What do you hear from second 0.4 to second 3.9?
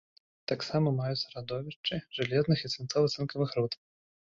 Таксама маюцца радовішчы жалезных і свінцова-цынкавых руд.